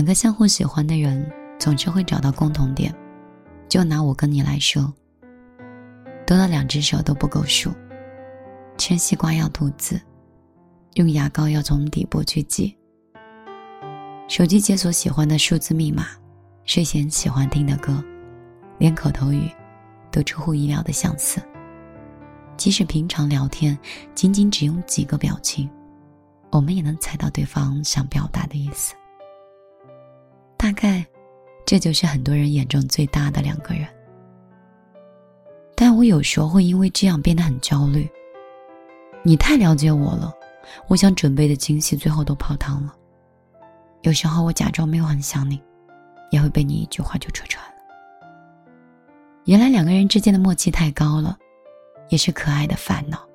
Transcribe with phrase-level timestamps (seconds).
[0.00, 2.90] 两个相互喜欢的人，总是会找到共同点。
[3.68, 4.90] 就拿我跟你来说，
[6.26, 7.70] 多了两只手都不够数。
[8.78, 10.00] 吃西瓜要吐籽，
[10.94, 12.74] 用牙膏要从底部去挤。
[14.26, 16.06] 手机解锁喜欢的数字密码，
[16.64, 18.02] 睡前喜欢听的歌，
[18.78, 19.50] 连口头语
[20.10, 21.42] 都出乎意料的相似。
[22.56, 23.78] 即使平常聊天，
[24.14, 25.68] 仅仅只用几个表情，
[26.50, 28.94] 我们也能猜到对方想表达的意思。
[30.60, 31.02] 大概，
[31.64, 33.88] 这就是很多人眼中最大的两个人。
[35.74, 38.06] 但我有时候会因为这样变得很焦虑。
[39.22, 40.30] 你太了解我了，
[40.86, 42.94] 我想准备的惊喜最后都泡汤了。
[44.02, 45.58] 有时候我假装没有很想你，
[46.30, 47.74] 也会被你一句话就戳穿了。
[49.46, 51.38] 原来两个人之间的默契太高了，
[52.10, 53.26] 也是可爱的烦恼。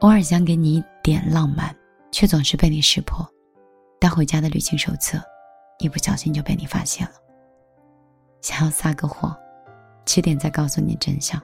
[0.00, 1.74] 偶尔想给你一点浪漫，
[2.12, 3.26] 却总是被你识破。
[3.98, 5.18] 带回家的旅行手册。
[5.78, 7.12] 一不小心就被你发现了。
[8.40, 9.36] 想要撒个谎，
[10.04, 11.40] 迟点再告诉你真相。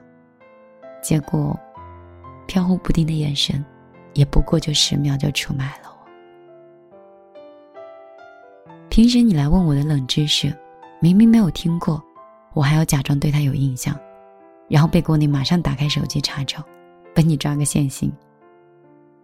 [1.01, 1.59] 结果，
[2.47, 3.63] 飘忽不定的眼神，
[4.13, 5.93] 也不过就十秒就出卖了我。
[8.89, 10.55] 平时你来问我的冷知识，
[11.01, 12.01] 明明没有听过，
[12.53, 13.99] 我还要假装对他有印象，
[14.69, 16.63] 然后背过你马上打开手机查找，
[17.13, 18.11] 帮你抓个现行。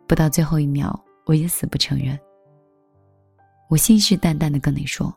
[0.06, 2.20] 不到最后一秒，我也死不承认。
[3.70, 5.16] 我信誓旦旦的跟你说，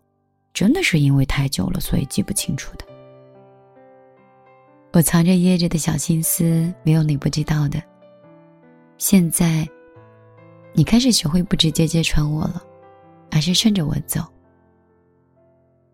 [0.53, 2.84] 真的是因为太久了，所以记不清楚的。
[4.92, 7.83] 我藏着掖着的小心思，没有你不知道的。
[8.98, 9.67] 现在，
[10.75, 12.62] 你开始学会不直接揭穿我了，
[13.30, 14.20] 而是顺着我走。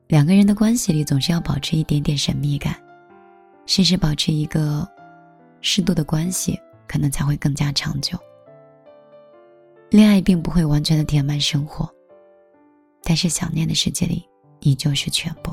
[0.08, 2.74] 两个人的关系里，总是要保持一点点神秘感，
[3.66, 4.84] 试试保持一个
[5.60, 8.18] 适度的关系，可能才会更加长久。
[9.90, 11.88] 恋爱并不会完全的填满生活。
[13.08, 14.22] 但是想念的世界里，
[14.60, 15.50] 你就是全部。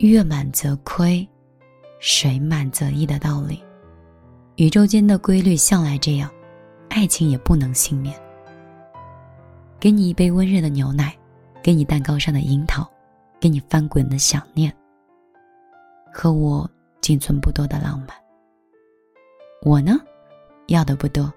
[0.00, 1.26] 月满则亏，
[1.98, 3.64] 水满则溢的道理，
[4.56, 6.30] 宇宙间的规律向来这样，
[6.90, 8.14] 爱情也不能幸免。
[9.80, 11.16] 给你一杯温热的牛奶，
[11.62, 12.86] 给你蛋糕上的樱桃，
[13.40, 14.70] 给你翻滚的想念，
[16.12, 18.08] 和我仅存不多的浪漫。
[19.62, 19.98] 我呢，
[20.66, 21.32] 要的不多，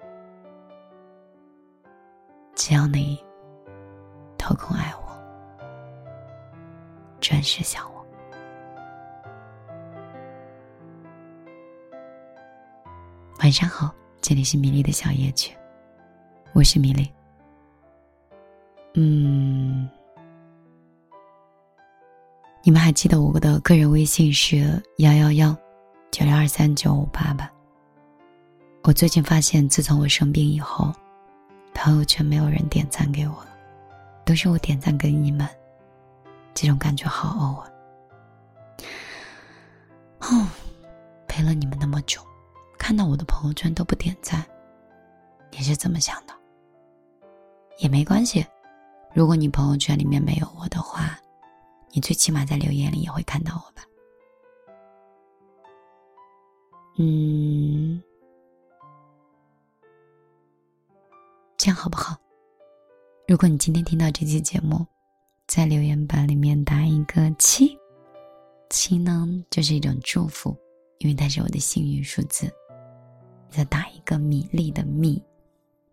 [2.54, 3.18] 只要你。
[4.60, 5.08] 空爱我，
[7.18, 8.06] 准时想我。
[13.40, 13.90] 晚上好，
[14.20, 15.56] 这里是米粒的小夜曲，
[16.52, 17.10] 我是米粒。
[18.94, 19.88] 嗯，
[22.62, 25.56] 你们还记得我的个人微信是幺幺幺
[26.10, 27.50] 九六二三九五八吧？
[28.82, 30.92] 我最近发现，自从我生病以后，
[31.72, 33.34] 朋友圈没有人点赞给我。
[34.30, 35.44] 都是我点赞给你们，
[36.54, 37.66] 这种感觉好哦啊！
[40.20, 40.46] 哦，
[41.26, 42.24] 陪了你们那么久，
[42.78, 44.46] 看到我的朋友圈都不点赞，
[45.50, 46.34] 你是怎么想的？
[47.78, 48.46] 也没关系，
[49.12, 51.18] 如果你朋友圈里面没有我的话，
[51.90, 53.82] 你最起码在留言里也会看到我吧？
[56.98, 58.00] 嗯，
[61.56, 62.16] 这样好不好？
[63.30, 64.84] 如果你今天听到这期节目，
[65.46, 67.78] 在留言板里面打一个七，
[68.70, 70.52] 七呢就是一种祝福，
[70.98, 72.52] 因为它是我的幸运数字。
[73.48, 75.22] 再打一个米粒的米，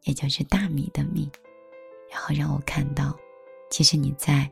[0.05, 1.29] 也就是大米的米，
[2.11, 3.15] 然后让我看到，
[3.69, 4.49] 其实你在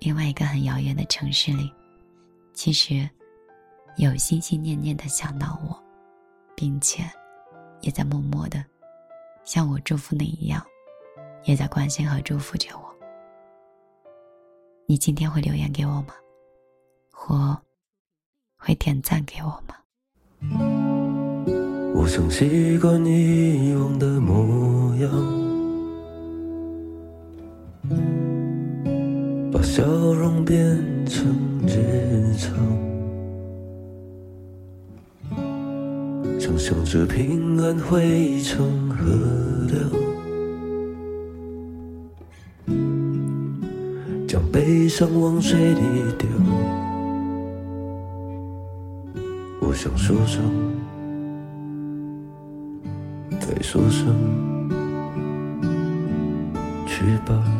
[0.00, 1.72] 另外一个很遥远的城市里，
[2.52, 3.08] 其实
[3.96, 5.80] 有心心念念的想到我，
[6.56, 7.08] 并且
[7.80, 8.64] 也在默默的
[9.44, 10.60] 像我祝福你一样。
[11.44, 12.88] 也在关心和祝福着我。
[14.86, 16.14] 你今天会留言给我吗？
[17.12, 17.58] 或
[18.56, 19.74] 会点赞给我吗？
[21.94, 25.10] 我想习惯以往的模样，
[29.50, 30.56] 把笑容变
[31.06, 31.26] 成
[31.66, 32.54] 日常，
[36.40, 39.04] 想象着平安汇成河
[39.66, 40.07] 流。
[44.58, 45.80] 悲伤往水里
[46.18, 46.28] 丢，
[49.60, 50.42] 我想说声，
[53.38, 54.12] 再说声，
[56.88, 57.57] 去吧。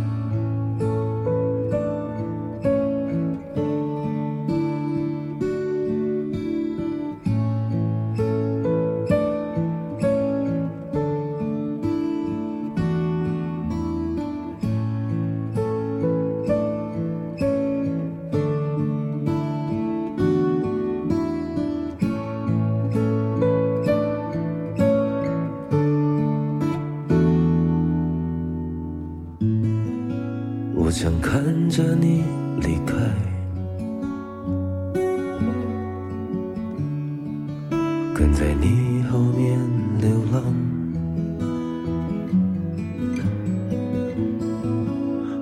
[38.38, 39.58] 在你后面
[40.00, 40.40] 流浪。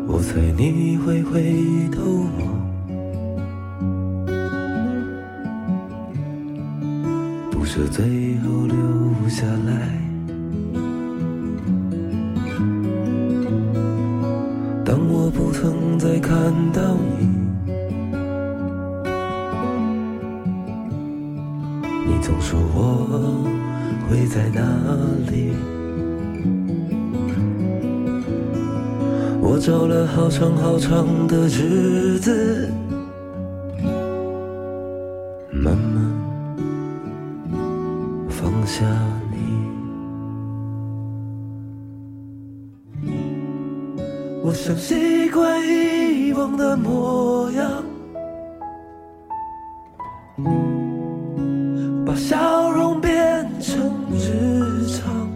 [0.08, 1.43] 我猜你会回
[1.93, 2.00] 头
[2.38, 2.40] 望，
[7.50, 9.92] 不舍最后留下来。
[14.87, 16.32] 当我不曾再看
[16.72, 17.35] 到你，
[22.26, 23.06] 总说我
[24.11, 24.61] 会在哪
[25.31, 25.52] 里？
[29.40, 32.69] 我找了好长好长的日子，
[35.52, 36.02] 慢慢
[38.28, 38.84] 放下
[39.31, 39.37] 你。
[44.43, 47.84] 我想习惯以往的模样，
[52.16, 55.28] 把笑容变成日常，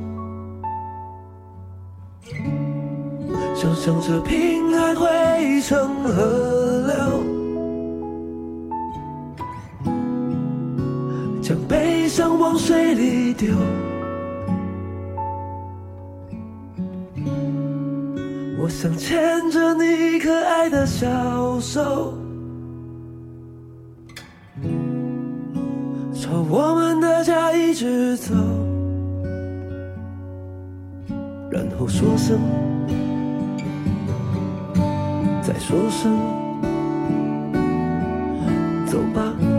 [3.54, 6.94] 想象着平安汇成河流，
[11.42, 13.54] 将悲伤往水里丢。
[18.58, 22.14] 我想牵着你可爱的小手，
[26.48, 28.34] 我们的家一直走，
[31.50, 32.38] 然后说声，
[35.42, 36.16] 再说声，
[38.86, 39.49] 走吧。